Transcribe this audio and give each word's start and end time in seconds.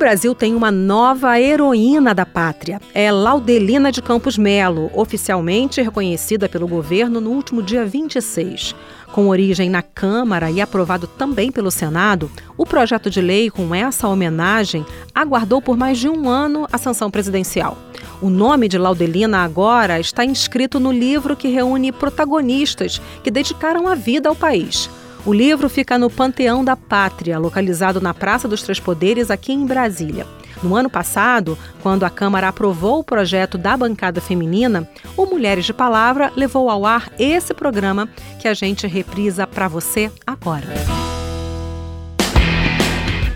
Brasil 0.00 0.34
tem 0.34 0.54
uma 0.54 0.70
nova 0.70 1.38
heroína 1.38 2.14
da 2.14 2.24
pátria. 2.24 2.80
É 2.94 3.12
Laudelina 3.12 3.92
de 3.92 4.00
Campos 4.00 4.38
Melo, 4.38 4.90
oficialmente 4.94 5.82
reconhecida 5.82 6.48
pelo 6.48 6.66
governo 6.66 7.20
no 7.20 7.28
último 7.28 7.62
dia 7.62 7.84
26. 7.84 8.74
Com 9.12 9.28
origem 9.28 9.68
na 9.68 9.82
Câmara 9.82 10.50
e 10.50 10.58
aprovado 10.58 11.06
também 11.06 11.52
pelo 11.52 11.70
Senado, 11.70 12.30
o 12.56 12.64
projeto 12.64 13.10
de 13.10 13.20
lei 13.20 13.50
com 13.50 13.74
essa 13.74 14.08
homenagem 14.08 14.86
aguardou 15.14 15.60
por 15.60 15.76
mais 15.76 15.98
de 15.98 16.08
um 16.08 16.30
ano 16.30 16.66
a 16.72 16.78
sanção 16.78 17.10
presidencial. 17.10 17.76
O 18.22 18.30
nome 18.30 18.68
de 18.68 18.78
Laudelina 18.78 19.44
agora 19.44 20.00
está 20.00 20.24
inscrito 20.24 20.80
no 20.80 20.90
livro 20.90 21.36
que 21.36 21.48
reúne 21.48 21.92
protagonistas 21.92 23.02
que 23.22 23.30
dedicaram 23.30 23.86
a 23.86 23.94
vida 23.94 24.30
ao 24.30 24.34
país. 24.34 24.88
O 25.26 25.34
livro 25.34 25.68
fica 25.68 25.98
no 25.98 26.08
Panteão 26.08 26.64
da 26.64 26.74
Pátria, 26.74 27.38
localizado 27.38 28.00
na 28.00 28.14
Praça 28.14 28.48
dos 28.48 28.62
Três 28.62 28.80
Poderes, 28.80 29.30
aqui 29.30 29.52
em 29.52 29.66
Brasília. 29.66 30.26
No 30.62 30.74
ano 30.74 30.88
passado, 30.88 31.58
quando 31.82 32.04
a 32.04 32.10
Câmara 32.10 32.48
aprovou 32.48 33.00
o 33.00 33.04
projeto 33.04 33.58
da 33.58 33.76
bancada 33.76 34.20
feminina, 34.20 34.88
o 35.16 35.26
Mulheres 35.26 35.66
de 35.66 35.74
Palavra 35.74 36.32
levou 36.34 36.70
ao 36.70 36.86
ar 36.86 37.10
esse 37.18 37.52
programa 37.52 38.08
que 38.38 38.48
a 38.48 38.54
gente 38.54 38.86
reprisa 38.86 39.46
para 39.46 39.68
você 39.68 40.10
agora. 40.26 40.66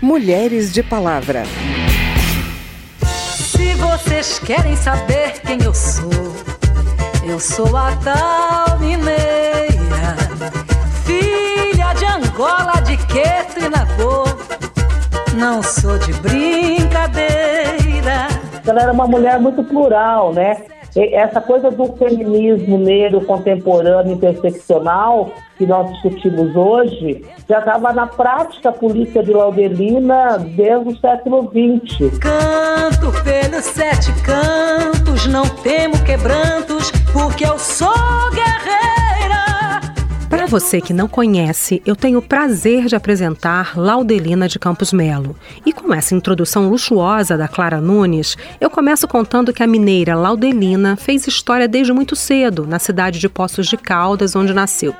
Mulheres 0.01 0.73
de 0.73 0.81
Palavra. 0.81 1.43
Se 3.01 3.73
vocês 3.75 4.39
querem 4.39 4.75
saber 4.75 5.39
quem 5.41 5.61
eu 5.63 5.73
sou, 5.73 6.09
eu 7.23 7.39
sou 7.39 7.75
a 7.77 7.95
tal 7.97 8.79
mineira 8.79 9.24
Não 15.45 15.61
sou 15.61 15.95
de 15.99 16.11
brincadeira. 16.13 17.29
Ela 18.65 18.81
era 18.81 18.91
uma 18.91 19.05
mulher 19.05 19.39
muito 19.39 19.63
plural, 19.63 20.33
né? 20.33 20.57
essa 20.95 21.39
coisa 21.39 21.69
do 21.69 21.85
feminismo 21.97 22.79
negro 22.79 23.23
contemporâneo 23.25 24.13
interseccional 24.13 25.29
que 25.55 25.67
nós 25.67 25.91
discutimos 25.91 26.55
hoje 26.55 27.23
já 27.47 27.59
estava 27.59 27.93
na 27.93 28.07
prática 28.07 28.71
política 28.71 29.21
de 29.21 29.33
Laudelina 29.33 30.39
desde 30.39 30.89
o 30.89 30.97
século 30.97 31.51
XX. 31.51 32.17
Canto 32.17 33.11
pelos 33.23 33.65
sete 33.65 34.11
cantos, 34.23 35.27
não 35.27 35.43
temo 35.47 36.01
quebrantos, 36.05 36.89
porque 37.13 37.45
eu 37.45 37.59
sou 37.59 38.31
guerreiro. 38.31 39.04
Para 40.45 40.59
você 40.59 40.79
que 40.79 40.93
não 40.93 41.07
conhece, 41.07 41.81
eu 41.87 41.95
tenho 41.95 42.19
o 42.19 42.21
prazer 42.21 42.85
de 42.85 42.95
apresentar 42.95 43.75
Laudelina 43.75 44.47
de 44.47 44.59
Campos 44.59 44.93
Melo. 44.93 45.35
E 45.65 45.73
com 45.73 45.91
essa 45.91 46.13
introdução 46.13 46.69
luxuosa 46.69 47.35
da 47.35 47.47
Clara 47.47 47.81
Nunes, 47.81 48.37
eu 48.61 48.69
começo 48.69 49.07
contando 49.07 49.51
que 49.51 49.63
a 49.63 49.67
mineira 49.67 50.13
Laudelina 50.13 50.95
fez 50.95 51.25
história 51.25 51.67
desde 51.67 51.91
muito 51.91 52.15
cedo, 52.15 52.67
na 52.67 52.77
cidade 52.77 53.17
de 53.17 53.27
Poços 53.27 53.65
de 53.65 53.75
Caldas, 53.75 54.35
onde 54.35 54.53
nasceu 54.53 54.93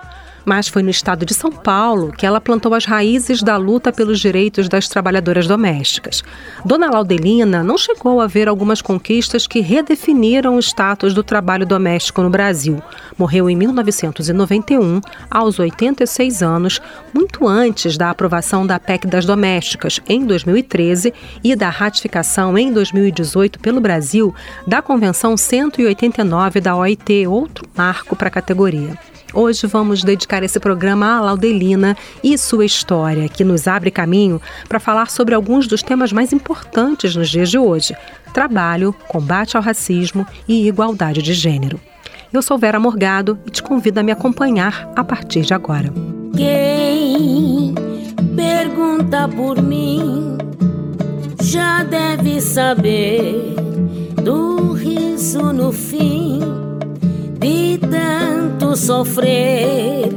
mas 0.46 0.68
foi 0.68 0.84
no 0.84 0.90
estado 0.90 1.26
de 1.26 1.34
São 1.34 1.52
Paulo 1.52 2.12
que 2.12 2.26
ela 2.26 2.40
plantou 2.40 2.74
as 2.74 2.86
raízes 2.86 3.42
da 3.42 3.58
luta 3.58 3.92
pelos 3.92 4.20
direitos 4.20 4.70
das 4.70 4.88
trabalhadoras 4.88 5.48
domésticas. 5.48 6.24
Dona 6.64 6.90
Laudelina 6.90 7.64
não 7.64 7.78
chegou 7.78 8.22
a 8.22 8.28
ver 8.28 8.48
algumas 8.48 8.82
conquistas 8.82 9.48
que 9.48 9.60
redefiniram 9.60 10.56
o 10.56 10.60
status 10.60 11.14
do 11.14 11.24
trabalho 11.24 11.66
doméstico 11.66 12.22
no 12.22 12.30
Brasil. 12.30 12.82
Morreu 13.18 13.50
em 13.50 13.56
1991, 13.56 15.02
aos 15.30 15.58
86 15.58 16.44
anos, 16.44 16.82
muito 17.14 17.48
antes 17.48 17.98
da 17.98 18.10
aprovação 18.10 18.68
da 18.68 18.80
PEC 18.80 19.08
das 19.08 19.26
domésticas 19.26 20.00
em 20.08 20.26
2013 20.26 21.14
e 21.44 21.56
da 21.56 21.70
ratificação 21.70 22.58
em 22.58 22.72
2018 22.72 23.60
pelo 23.60 23.82
Brasil 23.82 24.34
da 24.68 24.82
Convenção 24.82 25.36
189 25.36 26.62
da 26.62 26.76
OIT, 26.76 27.28
outro 27.28 27.68
marco 27.76 28.16
para 28.16 28.28
a 28.28 28.32
categoria. 28.32 29.15
Hoje 29.34 29.68
vamos 29.68 30.04
dedicar 30.04 30.44
esse 30.44 30.60
programa 30.60 31.18
à 31.18 31.22
Laudelina 31.22 31.98
e 32.24 32.38
sua 32.38 32.66
história, 32.66 33.28
que 33.28 33.44
nos 33.44 33.68
abre 33.68 33.92
caminho 33.92 34.42
para 34.70 34.80
falar 34.80 35.10
sobre 35.10 35.36
alguns 35.36 35.68
dos 35.68 35.84
temas 35.84 36.14
mais 36.14 36.32
importantes 36.32 37.16
nos 37.16 37.30
dias 37.30 37.50
de 37.50 37.58
hoje: 37.58 37.96
trabalho, 38.34 38.96
combate 39.08 39.58
ao 39.58 39.64
racismo 39.64 40.26
e 40.48 40.68
igualdade 40.68 41.22
de 41.22 41.34
gênero. 41.34 41.80
Eu 42.32 42.42
sou 42.42 42.58
Vera 42.58 42.80
Morgado 42.80 43.38
e 43.46 43.50
te 43.52 43.62
convido 43.62 44.00
a 44.00 44.04
me 44.04 44.12
acompanhar 44.12 44.92
a 44.96 45.04
partir 45.04 45.42
de 45.42 45.54
agora. 45.54 45.92
Quem 46.36 47.74
pergunta 48.36 49.28
por 49.28 49.62
mim 49.62 50.38
já 51.42 51.84
deve 51.84 52.42
saber 52.42 53.56
do 54.22 54.74
riso 54.74 55.54
no 55.54 55.72
fim 55.72 56.40
de 57.40 57.78
tanto 57.78 58.25
sofrer 58.76 60.10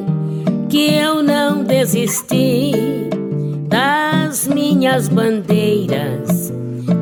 que 0.68 0.94
eu 0.94 1.22
não 1.22 1.62
desisti 1.62 2.72
das 3.68 4.46
minhas 4.46 5.08
bandeiras, 5.08 6.52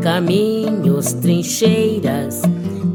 caminhos, 0.02 1.12
trincheiras 1.14 2.42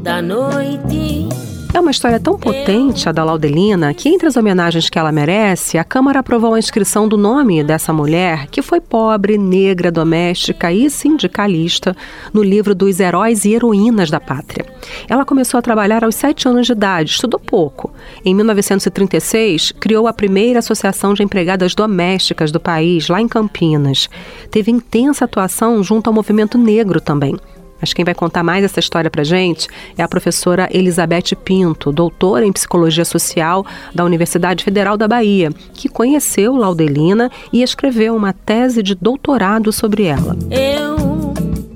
da 0.02 0.22
noite 0.22 1.28
é 1.74 1.80
uma 1.80 1.90
história 1.90 2.20
tão 2.20 2.36
potente, 2.36 3.08
a 3.08 3.12
da 3.12 3.24
Laudelina, 3.24 3.94
que 3.94 4.08
entre 4.08 4.28
as 4.28 4.36
homenagens 4.36 4.90
que 4.90 4.98
ela 4.98 5.10
merece, 5.10 5.78
a 5.78 5.84
Câmara 5.84 6.20
aprovou 6.20 6.52
a 6.52 6.58
inscrição 6.58 7.08
do 7.08 7.16
nome 7.16 7.64
dessa 7.64 7.92
mulher, 7.92 8.46
que 8.48 8.60
foi 8.60 8.78
pobre, 8.80 9.38
negra, 9.38 9.90
doméstica 9.90 10.70
e 10.70 10.90
sindicalista, 10.90 11.96
no 12.32 12.42
livro 12.42 12.74
dos 12.74 13.00
Heróis 13.00 13.46
e 13.46 13.54
Heroínas 13.54 14.10
da 14.10 14.20
Pátria. 14.20 14.66
Ela 15.08 15.24
começou 15.24 15.56
a 15.56 15.62
trabalhar 15.62 16.04
aos 16.04 16.14
sete 16.14 16.46
anos 16.46 16.66
de 16.66 16.72
idade, 16.72 17.12
estudou 17.12 17.40
pouco. 17.40 17.90
Em 18.22 18.34
1936, 18.34 19.72
criou 19.72 20.06
a 20.06 20.12
primeira 20.12 20.58
associação 20.58 21.14
de 21.14 21.22
empregadas 21.22 21.74
domésticas 21.74 22.52
do 22.52 22.60
país, 22.60 23.08
lá 23.08 23.20
em 23.20 23.28
Campinas. 23.28 24.10
Teve 24.50 24.70
intensa 24.70 25.24
atuação 25.24 25.82
junto 25.82 26.08
ao 26.08 26.14
movimento 26.14 26.58
negro 26.58 27.00
também. 27.00 27.34
Mas 27.82 27.92
quem 27.92 28.04
vai 28.04 28.14
contar 28.14 28.44
mais 28.44 28.64
essa 28.64 28.78
história 28.78 29.10
para 29.10 29.24
gente 29.24 29.66
é 29.98 30.04
a 30.04 30.08
professora 30.08 30.68
Elizabeth 30.70 31.34
Pinto, 31.44 31.90
doutora 31.90 32.46
em 32.46 32.52
Psicologia 32.52 33.04
Social 33.04 33.66
da 33.92 34.04
Universidade 34.04 34.62
Federal 34.62 34.96
da 34.96 35.08
Bahia, 35.08 35.50
que 35.74 35.88
conheceu 35.88 36.54
Laudelina 36.54 37.28
e 37.52 37.60
escreveu 37.60 38.14
uma 38.14 38.32
tese 38.32 38.84
de 38.84 38.94
doutorado 38.94 39.72
sobre 39.72 40.04
ela. 40.04 40.36
Eu 40.48 41.34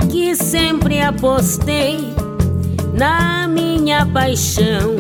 que 0.08 0.36
sempre 0.36 1.00
apostei 1.00 1.98
na 2.94 3.48
minha 3.48 4.06
paixão, 4.06 4.94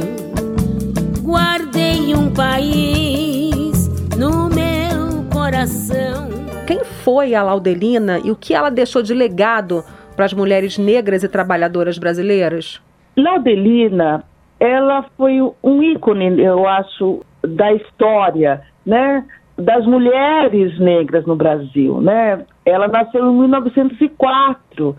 guardei 1.22 2.16
um 2.16 2.30
país 2.30 3.88
no 4.18 4.48
meu 4.48 5.24
coração. 5.32 6.28
Quem 6.66 6.80
foi 7.04 7.32
a 7.32 7.44
Laudelina 7.44 8.20
e 8.24 8.32
o 8.32 8.36
que 8.36 8.52
ela 8.52 8.70
deixou 8.70 9.00
de 9.00 9.14
legado 9.14 9.84
para 10.16 10.24
as 10.24 10.32
mulheres 10.32 10.78
negras 10.78 11.22
e 11.22 11.28
trabalhadoras 11.28 11.98
brasileiras? 11.98 12.82
Laudelina, 13.16 14.24
ela 14.58 15.04
foi 15.16 15.40
um 15.62 15.82
ícone, 15.82 16.42
eu 16.42 16.66
acho, 16.66 17.20
da 17.46 17.72
história, 17.72 18.62
né? 18.84 19.24
Das 19.58 19.86
mulheres 19.86 20.78
negras 20.78 21.24
no 21.26 21.36
Brasil, 21.36 22.00
né? 22.00 22.44
Ela 22.64 22.88
nasceu 22.88 23.24
em 23.24 23.38
1904, 23.38 24.96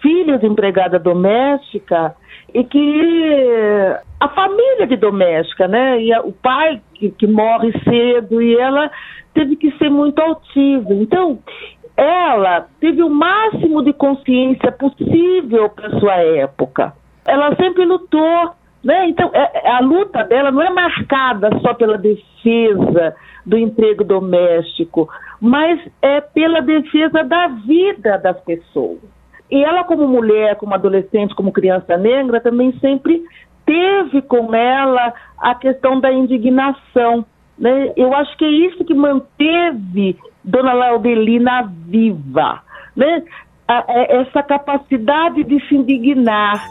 filha 0.00 0.38
de 0.38 0.46
empregada 0.46 0.98
doméstica 0.98 2.14
e 2.54 2.64
que 2.64 3.96
a 4.20 4.28
família 4.28 4.86
de 4.86 4.96
doméstica, 4.96 5.66
né? 5.66 6.02
E 6.02 6.12
o 6.18 6.32
pai 6.32 6.80
que, 6.94 7.10
que 7.10 7.26
morre 7.26 7.72
cedo 7.84 8.42
e 8.42 8.56
ela 8.56 8.90
teve 9.34 9.56
que 9.56 9.70
ser 9.78 9.90
muito 9.90 10.18
altiva. 10.20 10.92
Então, 10.92 11.38
ela 11.96 12.66
teve 12.80 13.02
o 13.02 13.10
máximo 13.10 13.82
de 13.82 13.92
consciência 13.92 14.72
possível 14.72 15.68
para 15.68 15.98
sua 15.98 16.16
época. 16.16 16.92
Ela 17.26 17.54
sempre 17.56 17.84
lutou, 17.84 18.52
né? 18.82 19.08
Então, 19.08 19.30
é, 19.32 19.68
a 19.70 19.80
luta 19.80 20.24
dela 20.24 20.50
não 20.50 20.62
é 20.62 20.70
marcada 20.70 21.50
só 21.60 21.74
pela 21.74 21.98
defesa 21.98 23.14
do 23.44 23.58
emprego 23.58 24.04
doméstico, 24.04 25.08
mas 25.40 25.80
é 26.00 26.20
pela 26.20 26.60
defesa 26.60 27.22
da 27.22 27.48
vida 27.48 28.18
das 28.18 28.40
pessoas. 28.40 28.98
E 29.50 29.62
ela, 29.62 29.84
como 29.84 30.08
mulher, 30.08 30.56
como 30.56 30.74
adolescente, 30.74 31.34
como 31.34 31.52
criança 31.52 31.96
negra, 31.96 32.40
também 32.40 32.72
sempre 32.80 33.22
teve 33.66 34.22
com 34.22 34.54
ela 34.54 35.12
a 35.38 35.54
questão 35.54 36.00
da 36.00 36.10
indignação. 36.10 37.24
Né? 37.58 37.92
Eu 37.96 38.14
acho 38.14 38.36
que 38.38 38.44
é 38.44 38.50
isso 38.50 38.84
que 38.84 38.94
manteve 38.94 40.16
Dona 40.44 40.72
Laudelina 40.72 41.70
viva, 41.88 42.62
né? 42.96 43.22
é, 43.88 44.20
essa 44.20 44.42
capacidade 44.42 45.44
de 45.44 45.60
se 45.66 45.74
indignar. 45.74 46.62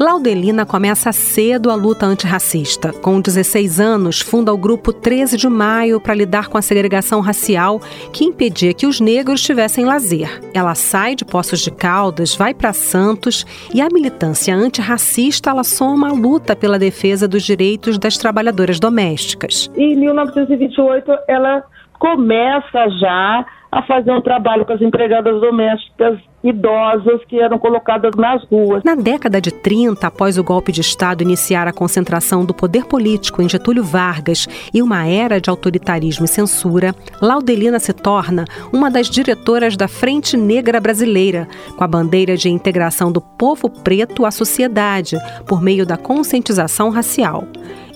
Laudelina 0.00 0.64
começa 0.64 1.12
cedo 1.12 1.70
a 1.70 1.74
luta 1.74 2.06
antirracista. 2.06 2.92
Com 2.92 3.20
16 3.20 3.80
anos, 3.80 4.20
funda 4.20 4.52
o 4.52 4.56
grupo 4.56 4.92
13 4.92 5.36
de 5.36 5.48
Maio 5.48 6.00
para 6.00 6.14
lidar 6.14 6.48
com 6.48 6.56
a 6.56 6.62
segregação 6.62 7.20
racial 7.20 7.80
que 8.12 8.24
impedia 8.24 8.72
que 8.72 8.86
os 8.86 9.00
negros 9.00 9.42
tivessem 9.42 9.84
lazer. 9.84 10.40
Ela 10.54 10.74
sai 10.74 11.14
de 11.14 11.24
Poços 11.24 11.60
de 11.60 11.70
Caldas, 11.70 12.34
vai 12.34 12.54
para 12.54 12.72
Santos 12.72 13.44
e 13.74 13.80
a 13.80 13.88
militância 13.92 14.54
antirracista 14.54 15.50
ela 15.50 15.64
soma 15.64 16.08
a 16.08 16.12
luta 16.12 16.54
pela 16.54 16.78
defesa 16.78 17.26
dos 17.26 17.42
direitos 17.42 17.98
das 17.98 18.16
trabalhadoras 18.16 18.78
domésticas. 18.78 19.70
Em 19.76 19.96
1928, 19.96 21.10
ela 21.26 21.64
começa 21.98 22.88
já 22.90 23.44
a 23.70 23.82
fazer 23.82 24.10
um 24.12 24.20
trabalho 24.20 24.64
com 24.64 24.72
as 24.72 24.80
empregadas 24.80 25.40
domésticas 25.40 26.18
idosas 26.42 27.24
que 27.26 27.40
eram 27.40 27.58
colocadas 27.58 28.12
nas 28.16 28.44
ruas. 28.44 28.82
Na 28.84 28.94
década 28.94 29.40
de 29.40 29.50
30, 29.50 30.06
após 30.06 30.38
o 30.38 30.44
golpe 30.44 30.70
de 30.70 30.80
Estado 30.80 31.22
iniciar 31.22 31.66
a 31.66 31.72
concentração 31.72 32.44
do 32.44 32.54
poder 32.54 32.84
político 32.84 33.42
em 33.42 33.48
Getúlio 33.48 33.82
Vargas 33.82 34.46
e 34.72 34.80
uma 34.80 35.06
era 35.06 35.40
de 35.40 35.50
autoritarismo 35.50 36.24
e 36.24 36.28
censura, 36.28 36.94
Laudelina 37.20 37.78
se 37.78 37.92
torna 37.92 38.44
uma 38.72 38.90
das 38.90 39.08
diretoras 39.08 39.76
da 39.76 39.88
Frente 39.88 40.36
Negra 40.36 40.80
Brasileira, 40.80 41.48
com 41.76 41.84
a 41.84 41.88
bandeira 41.88 42.36
de 42.36 42.48
integração 42.48 43.10
do 43.10 43.20
povo 43.20 43.68
preto 43.68 44.24
à 44.24 44.30
sociedade, 44.30 45.16
por 45.46 45.60
meio 45.60 45.84
da 45.84 45.96
conscientização 45.96 46.90
racial. 46.90 47.44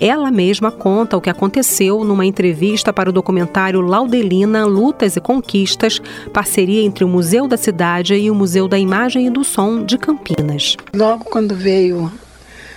Ela 0.04 0.32
mesma 0.32 0.72
conta 0.72 1.16
o 1.16 1.20
que 1.20 1.30
aconteceu 1.30 2.02
numa 2.02 2.26
entrevista 2.26 2.92
para 2.92 3.08
o 3.08 3.12
documentário 3.12 3.80
Laudelina 3.80 4.66
Lutas 4.66 5.14
e 5.14 5.20
Conquistas, 5.20 6.02
parceria 6.32 6.82
entre 6.82 7.04
o 7.04 7.08
Museu 7.08 7.46
da 7.46 7.56
Cidade 7.56 8.14
e 8.14 8.28
o 8.32 8.34
Museu 8.34 8.66
da 8.66 8.78
Imagem 8.78 9.26
e 9.26 9.30
do 9.30 9.44
Som 9.44 9.84
de 9.84 9.98
Campinas. 9.98 10.76
Logo 10.94 11.24
quando 11.24 11.54
veio 11.54 12.10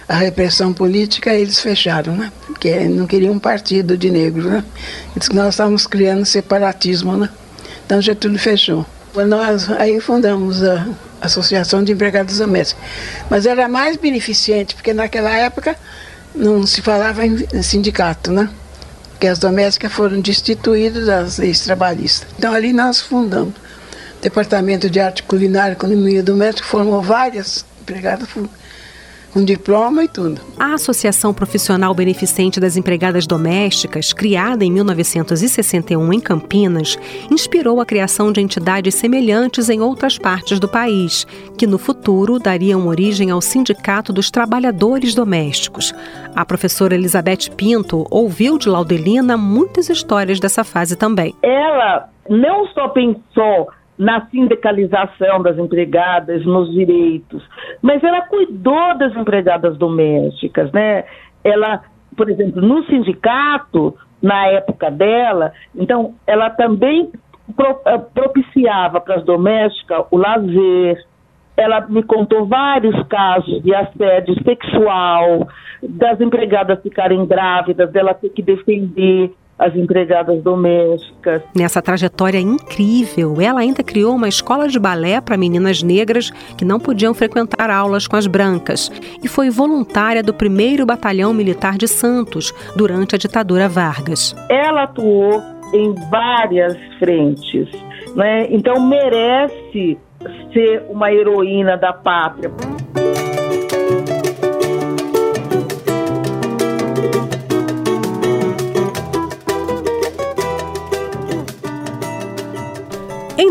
a 0.07 0.15
repressão 0.15 0.71
política, 0.71 1.33
eles 1.33 1.59
fecharam, 1.59 2.15
né? 2.15 2.31
Porque 2.45 2.87
não 2.87 3.07
queriam 3.07 3.33
um 3.33 3.39
partido 3.39 3.97
de 3.97 4.11
negros, 4.11 4.45
né? 4.45 4.63
Eles 5.15 5.29
nós 5.29 5.55
estávamos 5.55 5.87
criando 5.87 6.25
separatismo, 6.25 7.17
né? 7.17 7.29
Então 7.85 8.01
Getúlio 8.01 8.37
fechou. 8.37 8.85
Nós 9.27 9.71
aí 9.71 9.99
fundamos 9.99 10.61
a 10.61 10.87
Associação 11.21 11.83
de 11.83 11.93
Empregados 11.93 12.37
Domésticos. 12.37 12.83
Mas 13.29 13.45
era 13.45 13.67
mais 13.67 13.97
beneficente, 13.97 14.75
porque 14.75 14.93
naquela 14.93 15.31
época 15.31 15.75
não 16.35 16.67
se 16.67 16.81
falava 16.81 17.25
em 17.25 17.63
sindicato, 17.63 18.31
né? 18.31 18.49
Porque 19.11 19.27
as 19.27 19.39
domésticas 19.39 19.91
foram 19.93 20.19
destituídas 20.19 21.05
das 21.05 21.37
leis 21.37 21.61
trabalhistas. 21.61 22.27
Então 22.37 22.53
ali 22.53 22.73
nós 22.73 22.99
fundamos. 22.99 23.53
Departamento 24.25 24.89
de 24.89 24.99
Arte 24.99 25.21
Culinária 25.21 25.73
e 25.73 25.75
Economia 25.75 26.23
Doméstica 26.23 26.67
formou 26.67 26.99
várias 26.99 27.63
empregadas 27.79 28.27
com 29.31 29.45
diploma 29.45 30.03
e 30.03 30.07
tudo. 30.07 30.41
A 30.57 30.73
Associação 30.73 31.31
Profissional 31.31 31.93
Beneficente 31.93 32.59
das 32.59 32.75
Empregadas 32.75 33.27
Domésticas, 33.27 34.13
criada 34.13 34.65
em 34.65 34.71
1961 34.71 36.11
em 36.11 36.19
Campinas, 36.19 36.97
inspirou 37.29 37.79
a 37.79 37.85
criação 37.85 38.31
de 38.31 38.41
entidades 38.41 38.95
semelhantes 38.95 39.69
em 39.69 39.79
outras 39.79 40.17
partes 40.17 40.59
do 40.59 40.67
país, 40.67 41.27
que 41.55 41.67
no 41.67 41.77
futuro 41.77 42.39
dariam 42.39 42.87
origem 42.87 43.29
ao 43.29 43.41
Sindicato 43.41 44.11
dos 44.11 44.31
Trabalhadores 44.31 45.13
Domésticos. 45.13 45.93
A 46.35 46.43
professora 46.43 46.95
Elizabeth 46.95 47.51
Pinto 47.55 48.07
ouviu 48.09 48.57
de 48.57 48.69
Laudelina 48.69 49.37
muitas 49.37 49.87
histórias 49.87 50.39
dessa 50.39 50.63
fase 50.63 50.95
também. 50.95 51.35
Ela 51.43 52.09
não 52.27 52.65
só 52.69 52.87
pensou 52.87 53.69
na 53.97 54.25
sindicalização 54.27 55.41
das 55.41 55.57
empregadas, 55.57 56.45
nos 56.45 56.71
direitos, 56.71 57.43
mas 57.81 58.03
ela 58.03 58.21
cuidou 58.21 58.97
das 58.97 59.15
empregadas 59.15 59.77
domésticas, 59.77 60.71
né? 60.71 61.05
Ela, 61.43 61.81
por 62.15 62.29
exemplo, 62.29 62.61
no 62.61 62.83
sindicato, 62.85 63.95
na 64.21 64.47
época 64.47 64.89
dela, 64.89 65.53
então 65.75 66.15
ela 66.25 66.49
também 66.49 67.11
eh, 67.85 67.97
propiciava 68.13 68.99
para 68.99 69.15
as 69.15 69.23
domésticas 69.23 70.05
o 70.09 70.17
lazer. 70.17 71.05
Ela 71.55 71.87
me 71.87 72.03
contou 72.03 72.45
vários 72.45 73.01
casos 73.07 73.63
de 73.63 73.73
assédio 73.73 74.35
sexual, 74.43 75.47
das 75.81 76.19
empregadas 76.19 76.81
ficarem 76.81 77.25
grávidas, 77.25 77.91
dela 77.91 78.13
ter 78.13 78.29
que 78.29 78.41
defender 78.41 79.31
as 79.57 79.75
empregadas 79.75 80.41
domésticas. 80.43 81.41
Nessa 81.55 81.81
trajetória 81.81 82.39
incrível, 82.39 83.39
ela 83.39 83.61
ainda 83.61 83.83
criou 83.83 84.15
uma 84.15 84.27
escola 84.27 84.67
de 84.67 84.77
balé 84.77 85.21
para 85.21 85.37
meninas 85.37 85.81
negras 85.81 86.29
que 86.57 86.65
não 86.65 86.79
podiam 86.79 87.13
frequentar 87.13 87.69
aulas 87.69 88.07
com 88.07 88.15
as 88.15 88.27
brancas 88.27 88.91
e 89.23 89.27
foi 89.27 89.49
voluntária 89.49 90.21
do 90.21 90.33
primeiro 90.33 90.85
Batalhão 90.85 91.33
Militar 91.33 91.77
de 91.77 91.87
Santos 91.87 92.53
durante 92.75 93.15
a 93.15 93.17
ditadura 93.17 93.69
Vargas. 93.69 94.35
Ela 94.49 94.83
atuou 94.83 95.41
em 95.73 95.93
várias 96.09 96.77
frentes, 96.99 97.69
né? 98.15 98.47
então 98.49 98.79
merece 98.85 99.97
ser 100.53 100.83
uma 100.89 101.11
heroína 101.11 101.77
da 101.77 101.93
pátria. 101.93 102.51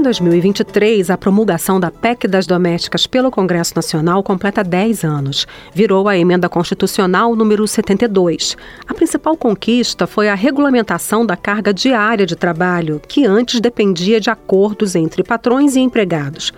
2023, 0.04 1.10
a 1.10 1.16
promulgação 1.16 1.80
da 1.80 1.90
PEC 1.90 2.28
das 2.28 2.46
Domésticas 2.46 3.06
pelo 3.06 3.30
Congresso 3.30 3.72
Nacional 3.74 4.22
completa 4.22 4.62
10 4.62 5.02
anos. 5.02 5.46
Virou 5.74 6.06
a 6.06 6.16
emenda 6.16 6.48
constitucional 6.48 7.34
número 7.34 7.66
72. 7.66 8.56
A 8.86 8.94
principal 8.94 9.36
conquista 9.36 10.06
foi 10.06 10.28
a 10.28 10.34
regulamentação 10.34 11.24
da 11.24 11.36
carga 11.36 11.72
diária 11.72 12.26
de 12.26 12.36
trabalho, 12.36 13.00
que 13.08 13.24
antes 13.24 13.60
dependia 13.60 14.20
de 14.20 14.30
acordos 14.30 14.94
entre 14.94 15.24
patrões 15.24 15.74
e 15.74 15.80
empregados. 15.80 16.52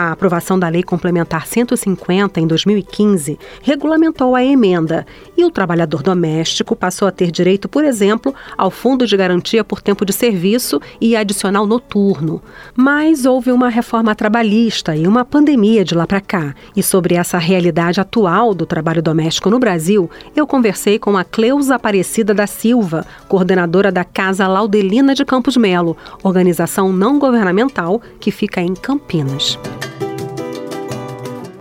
A 0.00 0.12
aprovação 0.12 0.56
da 0.56 0.68
Lei 0.68 0.84
Complementar 0.84 1.44
150 1.44 2.38
em 2.38 2.46
2015 2.46 3.36
regulamentou 3.60 4.36
a 4.36 4.44
emenda 4.44 5.04
e 5.36 5.44
o 5.44 5.50
trabalhador 5.50 6.04
doméstico 6.04 6.76
passou 6.76 7.08
a 7.08 7.10
ter 7.10 7.32
direito, 7.32 7.68
por 7.68 7.84
exemplo, 7.84 8.32
ao 8.56 8.70
Fundo 8.70 9.08
de 9.08 9.16
Garantia 9.16 9.64
por 9.64 9.82
Tempo 9.82 10.04
de 10.04 10.12
Serviço 10.12 10.80
e 11.00 11.16
adicional 11.16 11.66
noturno. 11.66 12.40
Mas 12.76 13.24
houve 13.26 13.50
uma 13.50 13.68
reforma 13.68 14.14
trabalhista 14.14 14.94
e 14.94 15.04
uma 15.04 15.24
pandemia 15.24 15.84
de 15.84 15.96
lá 15.96 16.06
para 16.06 16.20
cá. 16.20 16.54
E 16.76 16.82
sobre 16.82 17.16
essa 17.16 17.36
realidade 17.36 18.00
atual 18.00 18.54
do 18.54 18.64
trabalho 18.64 19.02
doméstico 19.02 19.50
no 19.50 19.58
Brasil, 19.58 20.08
eu 20.36 20.46
conversei 20.46 21.00
com 21.00 21.16
a 21.16 21.24
Cleusa 21.24 21.74
Aparecida 21.74 22.32
da 22.32 22.46
Silva, 22.46 23.04
coordenadora 23.26 23.90
da 23.90 24.04
Casa 24.04 24.46
Laudelina 24.46 25.12
de 25.12 25.24
Campos 25.24 25.56
Melo, 25.56 25.96
organização 26.22 26.92
não 26.92 27.18
governamental 27.18 28.00
que 28.20 28.30
fica 28.30 28.60
em 28.60 28.74
Campinas. 28.74 29.58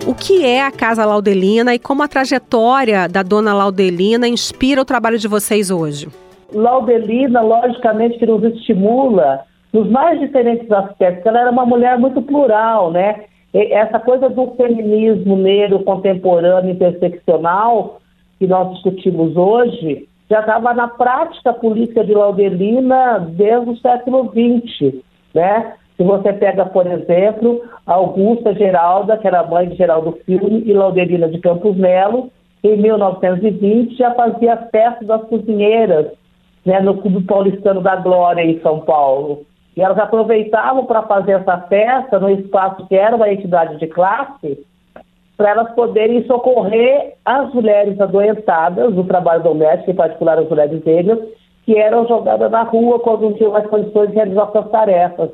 O 0.08 0.16
que 0.16 0.46
é 0.46 0.64
a 0.64 0.72
Casa 0.72 1.04
Laudelina 1.06 1.76
e 1.76 1.80
como 1.80 2.02
a 2.02 2.08
trajetória 2.08 3.10
da 3.10 3.22
dona 3.22 3.54
Laudelina 3.54 4.26
inspira 4.26 4.82
o 4.82 4.86
trabalho 4.86 5.20
de 5.20 5.28
vocês 5.28 5.70
hoje? 5.70 6.08
Laudelina, 6.54 7.42
logicamente, 7.42 8.18
que 8.18 8.26
nos 8.26 8.42
estimula 8.42 9.42
nos 9.74 9.92
mais 9.92 10.18
diferentes 10.18 10.72
aspectos. 10.72 11.26
Ela 11.26 11.42
era 11.42 11.52
uma 11.52 11.66
mulher 11.66 12.00
muito 12.00 12.22
plural, 12.22 12.90
né? 12.90 13.26
Essa 13.54 14.00
coisa 14.00 14.30
do 14.30 14.52
feminismo 14.56 15.36
negro 15.36 15.84
contemporâneo 15.84 16.72
interseccional 16.72 18.00
que 18.40 18.48
nós 18.48 18.76
discutimos 18.76 19.36
hoje 19.36 20.08
já 20.30 20.40
estava 20.40 20.74
na 20.74 20.88
prática 20.88 21.52
política 21.52 22.06
de 22.06 22.14
Laudelina 22.14 23.28
desde 23.30 23.72
o 23.72 23.78
século 23.78 24.32
XX, 24.32 25.02
né? 25.34 25.74
Se 25.98 26.04
você 26.04 26.32
pega, 26.32 26.63
por 26.68 26.86
exemplo, 26.86 27.63
Augusta 27.86 28.54
Geralda, 28.54 29.18
que 29.18 29.27
era 29.27 29.44
mãe 29.44 29.68
de 29.68 29.75
Geraldo 29.75 30.20
Filme, 30.25 30.62
e 30.63 30.72
Laudelina 30.72 31.27
de 31.27 31.39
Campos 31.39 31.75
Melo, 31.75 32.30
em 32.63 32.77
1920 32.77 33.98
já 33.98 34.13
fazia 34.13 34.54
a 34.54 34.66
festa 34.68 35.04
das 35.04 35.24
cozinheiras 35.24 36.12
né, 36.63 36.80
no 36.82 36.98
Clube 36.98 37.24
Paulistano 37.25 37.82
da 37.82 37.96
Glória, 37.96 38.44
em 38.44 38.60
São 38.62 38.82
Paulo. 38.82 39.44
E 39.75 39.82
elas 39.82 39.98
aproveitavam 39.98 40.86
para 40.86 41.01
fazer 41.04 41.34
essa 41.34 41.58
festa 41.62 42.20
no 42.20 42.30
espaço 42.30 42.86
que 42.88 42.96
era 42.96 43.16
uma 43.16 43.32
entidade 43.32 43.77
de 43.77 43.88
classe, 43.88 44.66
para 45.36 45.51
elas 45.51 45.72
poderem 45.74 46.25
socorrer 46.25 47.13
as 47.24 47.54
mulheres 47.54 48.00
adoentadas 48.00 48.94
do 48.94 49.04
trabalho 49.04 49.44
doméstico, 49.44 49.92
em 49.92 49.96
particular 49.96 50.38
as 50.38 50.50
mulheres 50.50 50.84
negras, 50.84 51.20
que 51.63 51.77
eram 51.77 52.08
jogadas 52.08 52.51
na 52.51 52.63
rua 52.63 53.00
quando 53.00 53.22
não 53.22 53.34
tinham 53.34 53.51
mais 53.51 53.68
condições 53.68 54.10
de 54.10 54.16
realizar 54.16 54.51
suas 54.51 54.70
tarefas. 54.70 55.30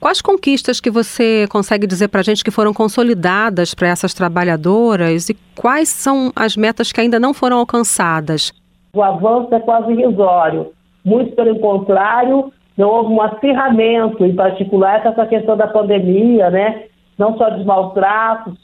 Quais 0.00 0.22
conquistas 0.22 0.80
que 0.80 0.90
você 0.90 1.46
consegue 1.50 1.86
dizer 1.86 2.08
para 2.08 2.20
a 2.20 2.24
gente 2.24 2.44
que 2.44 2.50
foram 2.50 2.72
consolidadas 2.72 3.74
para 3.74 3.88
essas 3.88 4.14
trabalhadoras 4.14 5.28
e 5.28 5.36
quais 5.56 5.88
são 5.88 6.30
as 6.36 6.56
metas 6.56 6.92
que 6.92 7.00
ainda 7.00 7.18
não 7.18 7.34
foram 7.34 7.58
alcançadas? 7.58 8.52
O 8.94 9.02
avanço 9.02 9.54
é 9.54 9.60
quase 9.60 9.92
irrisório. 9.92 10.72
Muito 11.04 11.34
pelo 11.34 11.58
contrário, 11.58 12.52
não 12.76 12.88
houve 12.88 13.12
um 13.12 13.20
acirramento, 13.20 14.24
em 14.24 14.34
particular 14.34 15.04
essa 15.04 15.26
questão 15.26 15.56
da 15.56 15.66
pandemia, 15.66 16.48
né? 16.48 16.84
não 17.18 17.36
só 17.36 17.50
de 17.50 17.64
maus 17.64 17.92
tratos, 17.92 18.54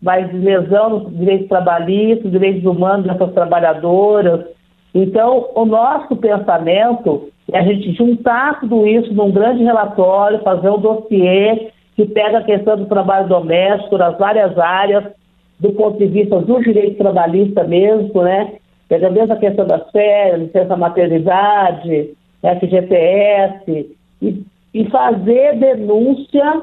mas 0.00 0.32
lesão 0.32 0.90
nos 0.90 1.18
direitos 1.18 1.48
trabalhistas, 1.48 2.30
direitos 2.30 2.64
humanos 2.64 3.06
dessas 3.06 3.32
trabalhadoras. 3.34 4.46
Então, 4.94 5.50
o 5.56 5.64
nosso 5.64 6.14
pensamento 6.16 7.28
é 7.52 7.58
a 7.58 7.62
gente 7.62 7.92
juntar 7.92 8.60
tudo 8.60 8.86
isso 8.86 9.12
num 9.12 9.30
grande 9.30 9.62
relatório, 9.62 10.42
fazer 10.42 10.70
um 10.70 10.78
dossiê 10.78 11.70
que 11.94 12.06
pega 12.06 12.38
a 12.38 12.44
questão 12.44 12.76
do 12.76 12.86
trabalho 12.86 13.28
doméstico 13.28 13.98
nas 13.98 14.16
várias 14.18 14.58
áreas, 14.58 15.04
do 15.60 15.72
ponto 15.72 15.98
de 15.98 16.06
vista 16.06 16.40
do 16.40 16.62
direito 16.62 16.98
trabalhista 16.98 17.62
mesmo, 17.64 18.22
né? 18.22 18.54
Pega 18.88 19.10
mesmo 19.10 19.32
a 19.32 19.36
questão 19.36 19.66
das 19.66 19.88
férias, 19.90 20.40
licença 20.40 20.76
maternidade, 20.76 22.10
FGTS, 22.42 23.96
e, 24.20 24.44
e 24.74 24.90
fazer 24.90 25.58
denúncia 25.58 26.62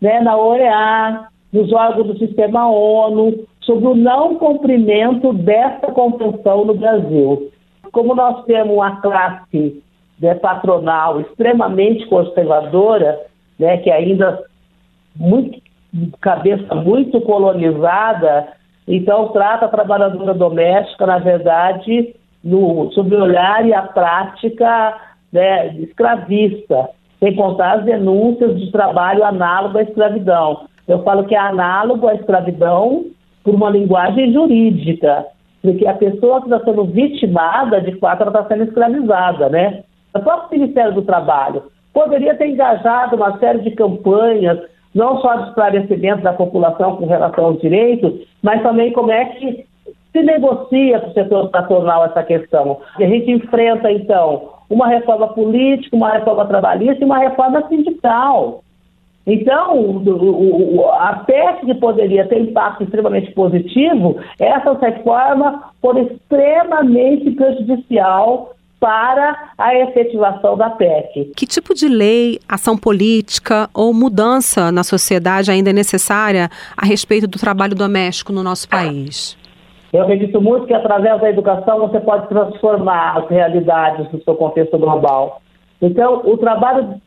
né, 0.00 0.20
na 0.20 0.36
OEA, 0.36 1.28
nos 1.52 1.72
órgãos 1.72 2.08
do 2.08 2.18
sistema 2.18 2.68
ONU, 2.68 3.46
sobre 3.62 3.88
o 3.88 3.94
não 3.94 4.36
cumprimento 4.36 5.32
dessa 5.32 5.90
convenção 5.92 6.64
no 6.64 6.74
Brasil. 6.74 7.50
Como 7.90 8.14
nós 8.14 8.44
temos 8.44 8.74
uma 8.74 9.00
classe 9.00 9.82
né, 10.20 10.34
patronal 10.34 11.20
extremamente 11.20 12.06
conservadora, 12.06 13.20
né, 13.58 13.78
que 13.78 13.90
ainda 13.90 14.42
muito 15.14 15.60
cabeça 16.20 16.74
muito 16.74 17.20
colonizada, 17.22 18.48
então 18.86 19.28
trata 19.28 19.66
a 19.66 19.70
trabalhadora 19.70 20.34
doméstica, 20.34 21.06
na 21.06 21.18
verdade, 21.18 22.14
no, 22.44 22.90
sob 22.92 23.14
o 23.14 23.22
olhar 23.22 23.66
e 23.66 23.72
a 23.72 23.82
prática 23.82 24.96
né, 25.32 25.74
escravista, 25.78 26.90
sem 27.18 27.34
contar 27.34 27.78
as 27.78 27.84
denúncias 27.84 28.58
de 28.60 28.70
trabalho 28.70 29.24
análogo 29.24 29.78
à 29.78 29.82
escravidão. 29.82 30.66
Eu 30.86 31.02
falo 31.02 31.24
que 31.24 31.34
é 31.34 31.38
análogo 31.38 32.06
à 32.06 32.14
escravidão 32.14 33.06
por 33.42 33.54
uma 33.54 33.70
linguagem 33.70 34.32
jurídica, 34.32 35.26
porque 35.62 35.86
a 35.86 35.94
pessoa 35.94 36.40
que 36.40 36.48
está 36.48 36.64
sendo 36.64 36.84
vitimada, 36.84 37.80
de 37.80 37.98
fato, 37.98 38.22
ela 38.22 38.30
está 38.30 38.44
sendo 38.44 38.64
escravizada, 38.64 39.48
né? 39.48 39.82
O 40.14 40.20
próprio 40.20 40.58
Ministério 40.58 40.94
do 40.94 41.02
Trabalho 41.02 41.64
poderia 41.92 42.34
ter 42.34 42.48
engajado 42.48 43.16
uma 43.16 43.38
série 43.38 43.60
de 43.60 43.70
campanhas, 43.70 44.60
não 44.94 45.20
só 45.20 45.34
de 45.36 45.48
esclarecimento 45.48 46.22
da 46.22 46.32
população 46.32 46.96
com 46.96 47.06
relação 47.06 47.46
aos 47.46 47.60
direitos, 47.60 48.12
mas 48.42 48.62
também 48.62 48.92
como 48.92 49.10
é 49.10 49.24
que 49.26 49.66
se 50.12 50.22
negocia 50.22 51.00
com 51.00 51.10
o 51.10 51.12
setor 51.12 51.50
patronal 51.50 52.04
essa 52.04 52.22
questão. 52.22 52.80
E 52.98 53.04
a 53.04 53.08
gente 53.08 53.30
enfrenta, 53.30 53.90
então, 53.90 54.50
uma 54.70 54.88
reforma 54.88 55.28
política, 55.28 55.94
uma 55.94 56.12
reforma 56.12 56.46
trabalhista 56.46 57.02
e 57.02 57.04
uma 57.04 57.18
reforma 57.18 57.66
sindical. 57.68 58.62
Então, 59.26 60.02
a 61.00 61.24
PEC 61.26 61.66
que 61.66 61.74
poderia 61.74 62.26
ter 62.28 62.40
impacto 62.40 62.84
extremamente 62.84 63.32
positivo, 63.32 64.16
essas 64.38 64.80
reformas 64.80 65.60
foram 65.82 66.02
extremamente 66.02 67.32
prejudicial 67.32 68.55
para 68.78 69.50
a 69.56 69.74
efetivação 69.74 70.56
da 70.56 70.70
PEC. 70.70 71.32
Que 71.36 71.46
tipo 71.46 71.74
de 71.74 71.88
lei, 71.88 72.38
ação 72.48 72.76
política 72.76 73.68
ou 73.74 73.92
mudança 73.92 74.70
na 74.70 74.84
sociedade 74.84 75.50
ainda 75.50 75.70
é 75.70 75.72
necessária 75.72 76.50
a 76.76 76.84
respeito 76.84 77.26
do 77.26 77.38
trabalho 77.38 77.74
doméstico 77.74 78.32
no 78.32 78.42
nosso 78.42 78.68
país? 78.68 79.36
Eu 79.92 80.02
acredito 80.02 80.40
muito 80.40 80.66
que 80.66 80.74
através 80.74 81.20
da 81.20 81.30
educação 81.30 81.78
você 81.78 82.00
pode 82.00 82.28
transformar 82.28 83.18
as 83.18 83.28
realidades 83.30 84.08
do 84.10 84.22
seu 84.22 84.34
contexto 84.34 84.76
global. 84.76 85.40
Então, 85.80 86.22
o 86.24 86.36
trabalho 86.36 87.00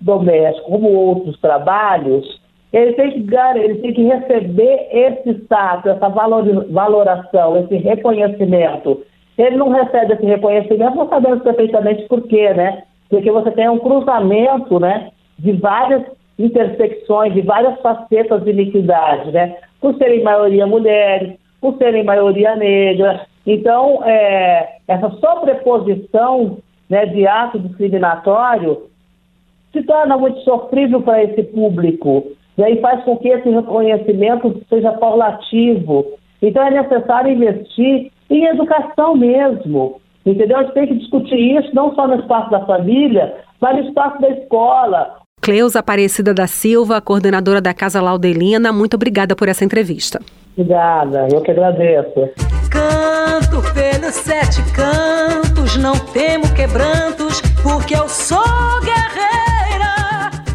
doméstico, 0.00 0.70
como 0.70 0.88
outros 0.90 1.38
trabalhos, 1.40 2.40
ele 2.72 2.94
tem 2.94 3.10
que, 3.10 3.34
ele 3.56 3.74
tem 3.76 3.92
que 3.92 4.02
receber 4.02 4.88
esse 4.90 5.30
status, 5.42 5.92
essa 5.92 6.08
valoração, 6.08 7.58
esse 7.58 7.76
reconhecimento. 7.76 9.02
Ele 9.38 9.56
não 9.56 9.70
recebe 9.70 10.14
esse 10.14 10.24
reconhecimento, 10.26 10.96
nós 10.96 11.08
sabemos 11.08 11.42
perfeitamente 11.42 12.02
por 12.08 12.22
quê, 12.22 12.52
né? 12.52 12.82
Porque 13.08 13.30
você 13.30 13.50
tem 13.50 13.68
um 13.68 13.78
cruzamento, 13.78 14.78
né, 14.78 15.10
de 15.38 15.52
várias 15.52 16.02
intersecções, 16.38 17.34
de 17.34 17.42
várias 17.42 17.80
facetas 17.80 18.42
de 18.44 18.50
iniquidade, 18.50 19.30
né? 19.30 19.56
Por 19.80 19.94
serem 19.96 20.22
maioria 20.22 20.66
mulheres, 20.66 21.38
por 21.60 21.76
serem 21.78 22.04
maioria 22.04 22.56
negra. 22.56 23.26
Então, 23.46 24.02
é, 24.04 24.76
essa 24.86 25.10
sobreposição 25.10 26.58
né, 26.88 27.06
de 27.06 27.26
ato 27.26 27.58
discriminatório 27.58 28.82
se 29.72 29.82
torna 29.82 30.16
muito 30.16 30.40
sofrível 30.40 31.00
para 31.00 31.22
esse 31.24 31.42
público 31.44 32.32
e 32.56 32.62
aí 32.62 32.80
faz 32.80 33.02
com 33.04 33.16
que 33.16 33.28
esse 33.28 33.48
reconhecimento 33.48 34.60
seja 34.68 34.92
paulativo. 34.92 36.04
Então 36.40 36.62
é 36.66 36.70
necessário 36.70 37.32
investir 37.32 38.11
em 38.32 38.46
educação 38.46 39.14
mesmo, 39.16 40.00
entendeu? 40.24 40.58
A 40.58 40.62
gente 40.62 40.74
tem 40.74 40.86
que 40.86 40.94
discutir 40.94 41.58
isso 41.58 41.74
não 41.74 41.94
só 41.94 42.06
no 42.08 42.16
espaço 42.16 42.50
da 42.50 42.64
família, 42.64 43.34
mas 43.60 43.76
no 43.76 43.88
espaço 43.88 44.20
da 44.20 44.30
escola. 44.30 45.16
Cleusa 45.40 45.80
Aparecida 45.80 46.32
da 46.32 46.46
Silva, 46.46 47.00
coordenadora 47.00 47.60
da 47.60 47.74
Casa 47.74 48.00
Laudelina, 48.00 48.72
muito 48.72 48.94
obrigada 48.94 49.34
por 49.34 49.48
essa 49.48 49.64
entrevista. 49.64 50.20
Obrigada, 50.56 51.28
eu 51.32 51.40
que 51.40 51.50
agradeço. 51.50 52.30
Canto 52.70 53.60
pelos 53.74 54.14
sete 54.14 54.62
cantos, 54.72 55.76
não 55.76 55.98
temo 56.12 56.44
quebrantos, 56.54 57.40
porque 57.62 57.94
eu 57.94 58.08
sou 58.08 58.38
guerreiro. 58.82 59.51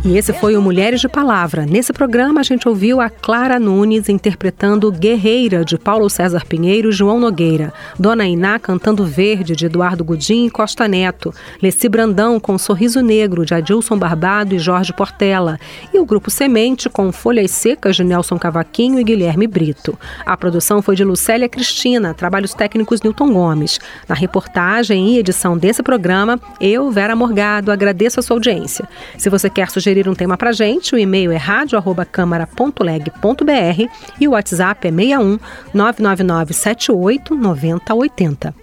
E 0.06 0.16
esse 0.16 0.32
foi 0.32 0.56
o 0.56 0.62
Mulheres 0.62 1.02
de 1.02 1.10
Palavra. 1.10 1.66
Nesse 1.66 1.92
programa 1.92 2.40
a 2.40 2.44
gente 2.44 2.70
ouviu 2.70 3.02
a 3.02 3.10
Clara 3.10 3.60
Nunes 3.60 4.08
interpretando 4.08 4.90
Guerreira 4.90 5.66
de 5.66 5.78
Paulo 5.78 6.10
César 6.10 6.46
Pinheiro 6.46 6.90
e 6.90 6.94
João 6.94 7.20
Nogueira, 7.20 7.74
Dona 8.00 8.26
Iná 8.26 8.58
cantando 8.58 9.04
Verde 9.04 9.54
de 9.54 9.66
Eduardo 9.66 10.06
Gudim 10.06 10.46
e 10.46 10.50
Costa 10.50 10.88
Neto, 10.88 11.34
Leci 11.62 11.90
Brandão 11.90 12.40
com 12.40 12.58
Sorriso 12.58 13.02
Negro 13.02 13.46
de 13.46 13.54
Adilson 13.54 13.98
Barbado 13.98 14.56
e 14.56 14.60
Jorge 14.60 14.94
Portela, 14.94 15.60
e 15.94 16.00
o 16.00 16.06
grupo 16.06 16.32
Semente 16.32 16.90
com 16.90 17.12
Folhas 17.12 17.52
Secas 17.52 17.98
de 17.98 18.04
Nelson 18.06 18.38
Cavaquinho 18.38 19.00
e 19.00 19.04
Guilherme 19.04 19.46
Brito. 19.46 19.98
A 20.26 20.38
produção 20.38 20.82
foi 20.82 20.96
de 20.96 21.04
Lucélia 21.04 21.50
Cristina, 21.50 22.14
trabalhos 22.14 22.54
técnicos 22.54 23.02
Newton 23.02 23.34
Gomes. 23.34 23.78
Na 24.08 24.16
reportagem 24.16 25.16
e 25.16 25.20
edição 25.20 25.58
desse 25.58 25.84
programa, 25.84 26.40
eu, 26.62 26.90
Vera 26.92 27.16
Morgado, 27.16 27.72
agradeço 27.72 28.22
a 28.22 28.24
sua 28.24 28.38
audiência. 28.38 28.88
Se 29.18 29.30
você 29.30 29.50
quer 29.50 29.70
sugerir 29.70 29.87
sugerir 29.88 30.10
um 30.10 30.14
tema 30.14 30.36
para 30.36 30.52
gente, 30.52 30.94
o 30.94 30.98
e-mail 30.98 31.32
é 31.32 31.38
radio@câmara.leg.br 31.38 33.90
e 34.20 34.28
o 34.28 34.32
WhatsApp 34.32 34.86
é 34.86 34.92
61 34.92 35.40
999 35.74 36.54
78 36.54 37.34
9080. 37.34 38.54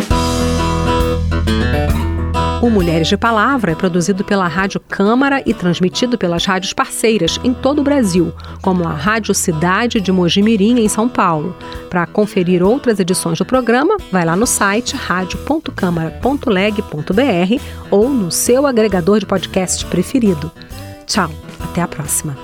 O 2.61 2.69
Mulheres 2.69 3.09
de 3.09 3.17
Palavra 3.17 3.73
é 3.73 3.75
produzido 3.75 4.23
pela 4.23 4.47
Rádio 4.47 4.79
Câmara 4.81 5.43
e 5.47 5.55
transmitido 5.55 6.19
pelas 6.19 6.45
rádios 6.45 6.75
parceiras 6.75 7.41
em 7.43 7.55
todo 7.55 7.81
o 7.81 7.85
Brasil, 7.85 8.31
como 8.61 8.87
a 8.87 8.93
Rádio 8.93 9.35
Cidade 9.35 9.99
de 10.01 10.13
Mojimirim, 10.13 10.81
em 10.81 10.89
São 10.89 11.09
Paulo. 11.09 11.57
Para 11.89 12.07
conferir 12.07 12.63
outras 12.63 13.01
edições 13.01 13.39
do 13.39 13.47
programa, 13.47 13.97
vai 14.13 14.27
lá 14.27 14.37
no 14.37 14.47
site 14.47 14.95
radio.câmara.leg.br 14.97 17.63
ou 17.91 18.11
no 18.11 18.31
seu 18.31 18.67
agregador 18.67 19.21
de 19.21 19.27
podcast 19.27 19.87
preferido. 19.87 20.53
Tchau, 21.07 21.31
até 21.61 21.83
a 21.83 21.89
próxima. 21.89 22.37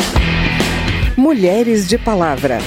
Mulheres 1.17 1.88
de 1.88 1.99
Palavra. 1.99 2.59